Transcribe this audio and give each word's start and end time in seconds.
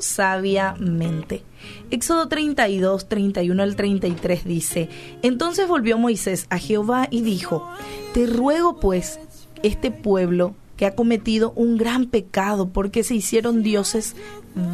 sabiamente. 0.00 1.42
Éxodo 1.90 2.28
32, 2.28 3.08
31 3.08 3.62
al 3.62 3.76
33 3.76 4.44
dice, 4.44 4.88
Entonces 5.22 5.68
volvió 5.68 5.98
Moisés 5.98 6.46
a 6.50 6.58
Jehová 6.58 7.08
y 7.10 7.22
dijo, 7.22 7.68
Te 8.14 8.26
ruego 8.26 8.78
pues, 8.80 9.20
este 9.62 9.90
pueblo 9.90 10.54
que 10.76 10.86
ha 10.86 10.94
cometido 10.94 11.52
un 11.56 11.76
gran 11.76 12.06
pecado 12.06 12.70
porque 12.70 13.04
se 13.04 13.14
hicieron 13.14 13.62
dioses 13.62 14.16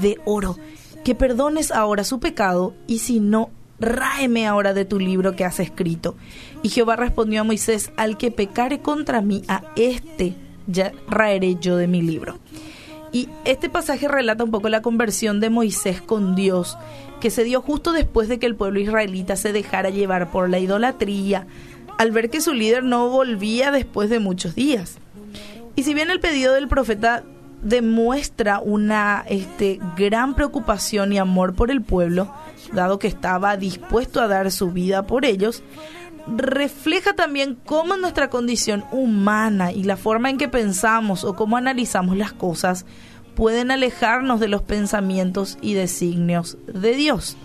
de 0.01 0.21
oro, 0.25 0.57
que 1.05 1.15
perdones 1.15 1.73
ahora 1.73 2.05
su 2.05 2.21
pecado 2.21 2.75
y 2.87 2.99
si 2.99 3.19
no, 3.19 3.51
ráeme 3.81 4.47
ahora 4.47 4.73
de 4.73 4.85
tu 4.85 4.99
libro 4.99 5.35
que 5.35 5.45
has 5.45 5.59
escrito. 5.59 6.17
Y 6.63 6.69
Jehová 6.69 6.97
respondió 6.97 7.41
a 7.41 7.45
Moisés, 7.45 7.93
al 7.97 8.17
que 8.17 8.31
pecare 8.31 8.81
contra 8.81 9.21
mí, 9.21 9.43
a 9.49 9.63
este 9.77 10.35
ya 10.67 10.93
raeré 11.09 11.57
yo 11.57 11.77
de 11.77 11.87
mi 11.87 12.03
libro. 12.03 12.39
Y 13.17 13.31
este 13.47 13.71
pasaje 13.71 14.09
relata 14.09 14.45
un 14.45 14.51
poco 14.51 14.69
la 14.69 14.83
conversión 14.83 15.41
de 15.41 15.49
Moisés 15.49 16.03
con 16.03 16.35
Dios, 16.35 16.77
que 17.19 17.31
se 17.31 17.45
dio 17.45 17.63
justo 17.63 17.93
después 17.93 18.29
de 18.29 18.39
que 18.39 18.45
el 18.45 18.57
pueblo 18.57 18.79
israelita 18.79 19.37
se 19.37 19.55
dejara 19.55 19.89
llevar 19.89 20.31
por 20.31 20.51
la 20.51 20.59
idolatría, 20.59 21.47
al 21.97 22.11
ver 22.11 22.29
que 22.29 22.43
su 22.43 22.53
líder 22.53 22.85
no 22.85 23.09
volvía 23.09 23.71
después 23.71 24.11
de 24.11 24.19
muchos 24.19 24.55
días. 24.55 24.99
Y 25.77 25.85
si 25.85 25.95
bien 25.95 26.11
el 26.11 26.21
pedido 26.21 26.53
del 26.53 26.69
profeta 26.69 27.25
demuestra 27.63 28.61
una 28.61 29.25
este, 29.31 29.81
gran 29.97 30.35
preocupación 30.35 31.11
y 31.15 31.19
amor 31.19 31.55
por 31.55 31.71
el 31.71 31.81
pueblo, 31.81 32.31
dado 32.75 32.99
que 32.99 33.09
estaba 33.09 33.57
dispuesto 33.57 34.21
a 34.21 34.29
dar 34.29 34.53
su 34.53 34.73
vida 34.73 35.07
por 35.07 35.25
ellos, 35.25 35.63
refleja 36.27 37.15
también 37.15 37.57
cómo 37.65 37.97
nuestra 37.97 38.31
condición 38.31 38.85
humana 38.91 39.73
y 39.73 39.85
la 39.85 39.97
forma 39.97 40.31
en 40.31 40.39
que 40.39 40.49
pensamos 40.49 41.25
o 41.25 41.37
cómo 41.37 41.57
analizamos 41.57 42.17
las 42.17 42.33
cosas 42.33 42.85
pueden 43.35 43.71
alejarnos 43.71 44.41
de 44.41 44.49
los 44.49 44.63
pensamientos 44.63 45.59
y 45.61 45.75
designios 45.75 46.57
de 46.67 46.95
Dios. 46.95 47.37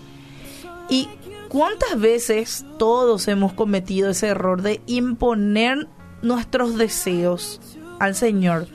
Y 0.88 1.08
cuántas 1.48 2.00
veces 2.00 2.64
todos 2.78 3.28
hemos 3.28 3.52
cometido 3.52 4.10
ese 4.10 4.28
error 4.28 4.62
de 4.62 4.80
imponer 4.86 5.86
nuestros 6.22 6.76
deseos 6.76 7.60
al 8.00 8.14
Señor, 8.14 8.66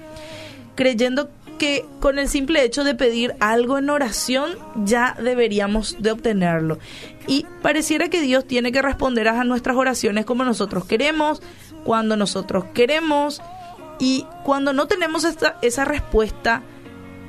creyendo 0.76 1.30
que 1.58 1.86
con 2.00 2.20
el 2.20 2.30
simple 2.30 2.64
hecho 2.64 2.84
de 2.84 2.96
pedir 2.96 3.36
algo 3.40 3.78
en 3.78 3.90
oración 3.90 4.52
ya 4.84 5.16
deberíamos 5.22 5.98
de 6.00 6.12
obtenerlo. 6.12 6.80
Y 7.28 7.46
pareciera 7.62 8.10
que 8.10 8.22
Dios 8.22 8.46
tiene 8.46 8.72
que 8.72 8.82
responder 8.82 9.28
a 9.28 9.44
nuestras 9.44 9.76
oraciones 9.76 10.26
como 10.26 10.44
nosotros 10.44 10.86
queremos, 10.86 11.42
cuando 11.84 12.16
nosotros 12.16 12.66
queremos. 12.74 13.42
Y 14.00 14.26
cuando 14.44 14.74
no 14.74 14.88
tenemos 14.88 15.24
esta, 15.24 15.58
esa 15.62 15.84
respuesta, 15.84 16.62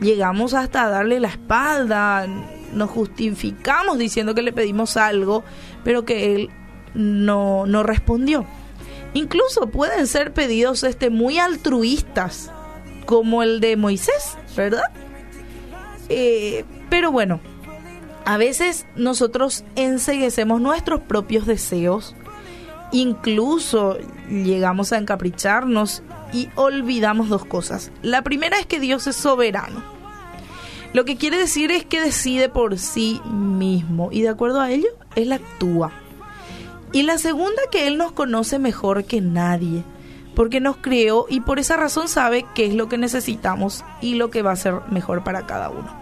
llegamos 0.00 0.54
hasta 0.54 0.88
darle 0.88 1.18
la 1.20 1.28
espalda, 1.28 2.26
nos 2.72 2.90
justificamos 2.90 3.98
diciendo 3.98 4.34
que 4.34 4.42
le 4.42 4.52
pedimos 4.52 4.96
algo, 4.96 5.44
pero 5.84 6.04
que 6.04 6.34
Él 6.34 6.50
no, 6.94 7.66
no 7.66 7.82
respondió. 7.82 8.46
Incluso 9.14 9.68
pueden 9.68 10.06
ser 10.06 10.32
pedidos 10.34 10.84
este, 10.84 11.10
muy 11.10 11.38
altruistas, 11.38 12.52
como 13.08 13.42
el 13.42 13.60
de 13.60 13.78
Moisés, 13.78 14.36
¿verdad? 14.54 14.82
Eh, 16.10 16.66
pero 16.90 17.10
bueno, 17.10 17.40
a 18.26 18.36
veces 18.36 18.84
nosotros 18.96 19.64
enseguecemos 19.76 20.60
nuestros 20.60 21.00
propios 21.00 21.46
deseos, 21.46 22.14
incluso 22.92 23.96
llegamos 24.28 24.92
a 24.92 24.98
encapricharnos 24.98 26.02
y 26.34 26.50
olvidamos 26.54 27.30
dos 27.30 27.46
cosas. 27.46 27.90
La 28.02 28.20
primera 28.20 28.58
es 28.58 28.66
que 28.66 28.78
Dios 28.78 29.06
es 29.06 29.16
soberano. 29.16 29.82
Lo 30.92 31.06
que 31.06 31.16
quiere 31.16 31.38
decir 31.38 31.70
es 31.70 31.86
que 31.86 32.02
decide 32.02 32.50
por 32.50 32.78
sí 32.78 33.22
mismo 33.24 34.10
y 34.12 34.20
de 34.20 34.28
acuerdo 34.28 34.60
a 34.60 34.70
ello, 34.70 34.90
Él 35.16 35.32
actúa. 35.32 35.92
Y 36.92 37.04
la 37.04 37.16
segunda 37.16 37.62
que 37.72 37.86
Él 37.86 37.96
nos 37.96 38.12
conoce 38.12 38.58
mejor 38.58 39.04
que 39.04 39.22
nadie 39.22 39.82
porque 40.38 40.60
nos 40.60 40.76
creó 40.76 41.26
y 41.28 41.40
por 41.40 41.58
esa 41.58 41.76
razón 41.76 42.06
sabe 42.06 42.46
qué 42.54 42.66
es 42.66 42.74
lo 42.74 42.88
que 42.88 42.96
necesitamos 42.96 43.84
y 44.00 44.14
lo 44.14 44.30
que 44.30 44.42
va 44.42 44.52
a 44.52 44.56
ser 44.56 44.82
mejor 44.88 45.24
para 45.24 45.46
cada 45.46 45.68
uno. 45.68 45.92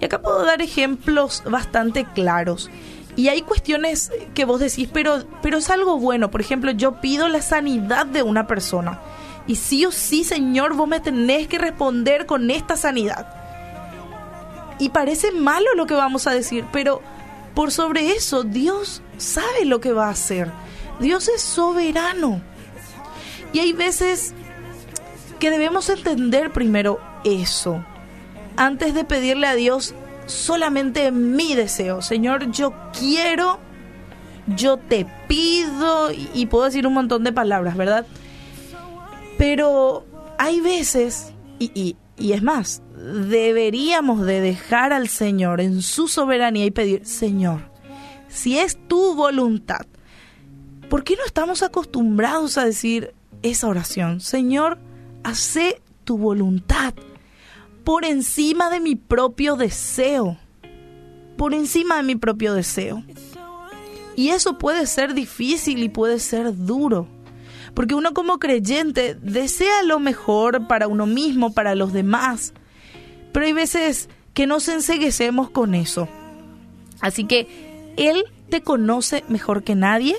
Y 0.00 0.04
acá 0.04 0.20
puedo 0.20 0.44
dar 0.44 0.60
ejemplos 0.62 1.44
bastante 1.48 2.04
claros. 2.04 2.72
Y 3.14 3.28
hay 3.28 3.42
cuestiones 3.42 4.10
que 4.34 4.44
vos 4.44 4.58
decís, 4.58 4.88
pero, 4.92 5.22
pero 5.42 5.58
es 5.58 5.70
algo 5.70 5.96
bueno. 5.96 6.28
Por 6.28 6.40
ejemplo, 6.40 6.72
yo 6.72 7.00
pido 7.00 7.28
la 7.28 7.40
sanidad 7.40 8.04
de 8.04 8.24
una 8.24 8.48
persona. 8.48 8.98
Y 9.46 9.54
sí 9.54 9.86
o 9.86 9.92
sí, 9.92 10.24
Señor, 10.24 10.74
vos 10.74 10.88
me 10.88 10.98
tenés 10.98 11.46
que 11.46 11.58
responder 11.58 12.26
con 12.26 12.50
esta 12.50 12.76
sanidad. 12.76 13.32
Y 14.80 14.88
parece 14.88 15.30
malo 15.30 15.72
lo 15.76 15.86
que 15.86 15.94
vamos 15.94 16.26
a 16.26 16.32
decir, 16.32 16.64
pero 16.72 17.00
por 17.54 17.70
sobre 17.70 18.10
eso, 18.10 18.42
Dios 18.42 19.02
sabe 19.18 19.66
lo 19.66 19.80
que 19.80 19.92
va 19.92 20.08
a 20.08 20.10
hacer. 20.10 20.50
Dios 20.98 21.28
es 21.28 21.42
soberano. 21.42 22.42
Y 23.52 23.60
hay 23.60 23.72
veces 23.72 24.34
que 25.38 25.50
debemos 25.50 25.88
entender 25.88 26.52
primero 26.52 27.00
eso, 27.24 27.84
antes 28.56 28.94
de 28.94 29.04
pedirle 29.04 29.46
a 29.46 29.54
Dios 29.54 29.94
solamente 30.26 31.10
mi 31.10 31.54
deseo. 31.54 32.02
Señor, 32.02 32.50
yo 32.50 32.74
quiero, 32.98 33.58
yo 34.46 34.76
te 34.76 35.06
pido, 35.26 36.10
y, 36.12 36.46
puedo 36.46 36.64
decir 36.64 36.86
un 36.86 36.94
montón 36.94 37.24
de 37.24 37.32
palabras, 37.32 37.76
¿verdad? 37.76 38.06
Pero 39.38 40.04
hay 40.38 40.60
veces, 40.60 41.32
y, 41.58 41.96
y 42.16 42.32
es 42.32 42.42
más, 42.42 42.82
deberíamos 42.94 44.26
de 44.26 44.40
dejar 44.40 44.92
al 44.92 45.08
Señor 45.08 45.60
en 45.60 45.82
su 45.82 46.08
soberanía 46.08 46.66
y 46.66 46.70
pedir, 46.70 47.06
Señor, 47.06 47.70
si 48.28 48.58
es 48.58 48.76
tu 48.88 49.14
voluntad, 49.14 49.86
¿por 50.90 51.04
qué 51.04 51.16
no 51.16 51.24
estamos 51.24 51.62
acostumbrados 51.62 52.58
a 52.58 52.64
decir, 52.64 53.14
esa 53.42 53.68
oración. 53.68 54.20
Señor, 54.20 54.78
hace 55.24 55.80
tu 56.04 56.18
voluntad 56.18 56.94
por 57.84 58.04
encima 58.04 58.70
de 58.70 58.80
mi 58.80 58.96
propio 58.96 59.56
deseo. 59.56 60.36
Por 61.36 61.54
encima 61.54 61.96
de 61.96 62.02
mi 62.02 62.16
propio 62.16 62.54
deseo. 62.54 63.02
Y 64.16 64.30
eso 64.30 64.58
puede 64.58 64.86
ser 64.86 65.14
difícil 65.14 65.82
y 65.82 65.88
puede 65.88 66.18
ser 66.18 66.54
duro. 66.56 67.06
Porque 67.74 67.94
uno 67.94 68.12
como 68.12 68.38
creyente 68.38 69.14
desea 69.14 69.82
lo 69.84 70.00
mejor 70.00 70.66
para 70.66 70.88
uno 70.88 71.06
mismo, 71.06 71.52
para 71.52 71.74
los 71.74 71.92
demás. 71.92 72.52
Pero 73.32 73.46
hay 73.46 73.52
veces 73.52 74.08
que 74.34 74.46
nos 74.46 74.68
enseguecemos 74.68 75.50
con 75.50 75.74
eso. 75.74 76.08
Así 77.00 77.24
que 77.24 77.94
Él 77.96 78.24
te 78.50 78.62
conoce 78.62 79.24
mejor 79.28 79.62
que 79.62 79.74
nadie 79.74 80.16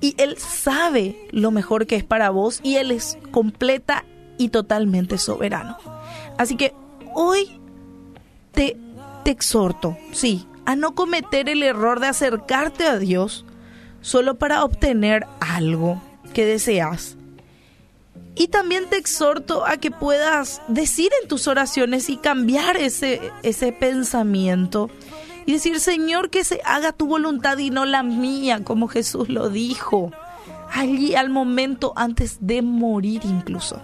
y 0.00 0.14
Él 0.18 0.36
sabe 0.38 1.16
lo 1.30 1.50
mejor 1.50 1.86
que 1.86 1.96
es 1.96 2.04
para 2.04 2.30
vos 2.30 2.60
y 2.62 2.76
Él 2.76 2.90
es 2.90 3.18
completa 3.30 4.04
y 4.38 4.48
totalmente 4.48 5.18
soberano. 5.18 5.76
Así 6.38 6.56
que 6.56 6.74
hoy 7.14 7.60
te, 8.52 8.76
te 9.24 9.30
exhorto, 9.30 9.96
sí, 10.12 10.46
a 10.66 10.76
no 10.76 10.94
cometer 10.94 11.48
el 11.48 11.62
error 11.62 12.00
de 12.00 12.08
acercarte 12.08 12.86
a 12.86 12.98
Dios 12.98 13.44
solo 14.00 14.34
para 14.34 14.64
obtener 14.64 15.26
algo 15.40 16.02
que 16.34 16.44
deseas. 16.44 17.16
Y 18.34 18.48
también 18.48 18.90
te 18.90 18.98
exhorto 18.98 19.64
a 19.64 19.78
que 19.78 19.90
puedas 19.90 20.60
decir 20.68 21.10
en 21.22 21.28
tus 21.28 21.48
oraciones 21.48 22.10
y 22.10 22.18
cambiar 22.18 22.76
ese, 22.76 23.20
ese 23.42 23.72
pensamiento 23.72 24.90
y 25.46 25.52
decir, 25.52 25.78
Señor, 25.78 26.28
que 26.28 26.42
se 26.42 26.60
haga 26.64 26.92
tu 26.92 27.06
voluntad 27.06 27.56
y 27.58 27.70
no 27.70 27.86
la 27.86 28.02
mía, 28.02 28.64
como 28.64 28.88
Jesús 28.88 29.28
lo 29.28 29.48
dijo, 29.48 30.10
allí 30.72 31.14
al 31.14 31.30
momento 31.30 31.92
antes 31.94 32.38
de 32.40 32.62
morir 32.62 33.22
incluso. 33.24 33.80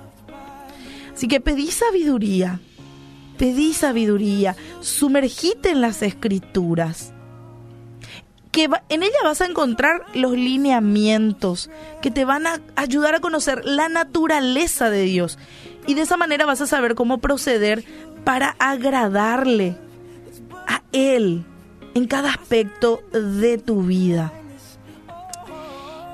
Así 1.14 1.28
que 1.28 1.40
pedí 1.40 1.70
sabiduría, 1.70 2.60
pedí 3.38 3.74
sabiduría, 3.74 4.56
sumergite 4.80 5.70
en 5.70 5.80
las 5.80 6.02
escrituras. 6.02 7.12
Que 8.50 8.68
en 8.88 9.02
ella 9.02 9.16
vas 9.22 9.40
a 9.40 9.46
encontrar 9.46 10.04
los 10.14 10.32
lineamientos 10.32 11.70
que 12.02 12.10
te 12.10 12.24
van 12.24 12.46
a 12.46 12.60
ayudar 12.76 13.14
a 13.14 13.20
conocer 13.20 13.64
la 13.64 13.88
naturaleza 13.88 14.90
de 14.90 15.02
Dios. 15.04 15.38
Y 15.86 15.94
de 15.94 16.02
esa 16.02 16.16
manera 16.16 16.44
vas 16.44 16.60
a 16.60 16.66
saber 16.66 16.94
cómo 16.94 17.18
proceder 17.18 17.84
para 18.24 18.56
agradarle 18.58 19.76
a 20.66 20.82
Él 20.92 21.46
en 21.94 22.06
cada 22.06 22.30
aspecto 22.30 23.02
de 23.12 23.58
tu 23.58 23.82
vida. 23.82 24.32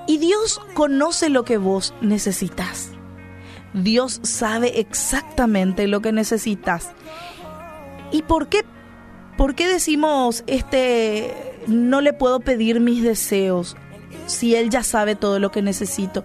Y 0.07 0.19
Dios 0.19 0.61
conoce 0.75 1.29
lo 1.29 1.45
que 1.45 1.59
vos 1.59 1.95
necesitas. 2.01 2.91
Dios 3.75 4.21
sabe 4.23 4.81
exactamente 4.81 5.87
lo 5.87 6.01
que 6.01 6.13
necesitas. 6.13 6.93
¿Y 8.11 8.23
por 8.23 8.49
qué, 8.49 8.65
por 9.37 9.55
qué 9.55 9.69
decimos, 9.69 10.45
este, 10.47 11.59
no 11.67 12.01
le 12.01 12.15
puedo 12.15 12.41
pedir 12.41 12.81
mis 12.81 13.03
deseos 13.03 13.77
si 14.27 14.55
Él 14.57 14.71
ya 14.71 14.83
sabe 14.83 15.15
todo 15.15 15.39
lo 15.39 15.51
que 15.51 15.61
necesito? 15.61 16.25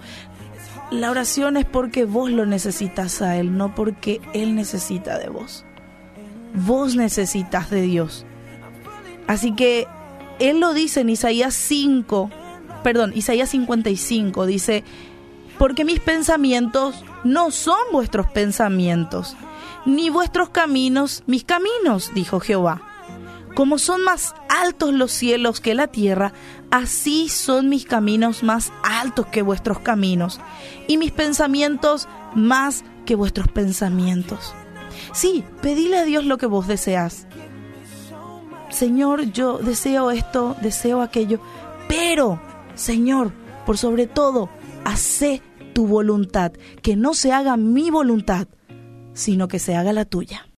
La 0.90 1.12
oración 1.12 1.58
es 1.58 1.66
porque 1.66 2.06
vos 2.06 2.30
lo 2.30 2.46
necesitas 2.46 3.22
a 3.22 3.38
Él, 3.38 3.58
no 3.58 3.76
porque 3.76 4.22
Él 4.34 4.56
necesita 4.56 5.18
de 5.18 5.28
vos. 5.28 5.66
vos 6.54 6.96
necesitas 6.96 7.70
de 7.70 7.82
Dios. 7.82 8.26
Así 9.28 9.54
que 9.56 9.88
Él 10.40 10.60
lo 10.60 10.74
dice 10.74 11.02
en 11.02 11.10
Isaías 11.10 11.54
5, 11.54 12.30
perdón, 12.84 13.14
Isaías 13.16 13.50
55, 13.50 14.46
dice, 14.46 14.84
porque 15.58 15.86
mis 15.86 16.00
pensamientos 16.00 17.04
no 17.24 17.52
son 17.52 17.80
vuestros 17.92 18.28
pensamientos, 18.28 19.36
ni 19.86 20.10
vuestros 20.10 20.50
caminos 20.50 21.24
mis 21.26 21.44
caminos, 21.44 22.12
dijo 22.14 22.40
Jehová. 22.40 22.82
Como 23.56 23.78
son 23.78 24.04
más 24.04 24.34
altos 24.50 24.94
los 24.94 25.12
cielos 25.12 25.62
que 25.62 25.76
la 25.76 25.88
tierra, 25.88 26.34
así 26.72 27.30
son 27.30 27.70
mis 27.70 27.86
caminos 27.86 28.42
más 28.42 28.74
altos 28.82 29.28
que 29.28 29.44
vuestros 29.44 29.80
caminos, 29.80 30.42
y 30.88 30.98
mis 30.98 31.12
pensamientos 31.12 32.08
más 32.34 32.84
que 33.06 33.16
vuestros 33.16 33.48
pensamientos. 33.48 34.56
Sí, 35.14 35.44
pedile 35.62 36.00
a 36.00 36.06
Dios 36.06 36.26
lo 36.26 36.38
que 36.38 36.48
vos 36.48 36.68
deseas. 36.68 37.28
Señor, 38.74 39.32
yo 39.32 39.60
deseo 39.60 40.10
esto, 40.10 40.56
deseo 40.60 41.02
aquello, 41.02 41.40
pero, 41.88 42.42
Señor, 42.74 43.32
por 43.68 43.78
sobre 43.78 44.08
todo, 44.08 44.50
hace 44.84 45.44
tu 45.74 45.86
voluntad, 45.86 46.54
que 46.82 46.96
no 46.96 47.14
se 47.14 47.32
haga 47.32 47.56
mi 47.56 47.92
voluntad, 47.92 48.48
sino 49.14 49.48
que 49.48 49.60
se 49.60 49.76
haga 49.76 49.94
la 49.94 50.06
tuya. 50.06 50.48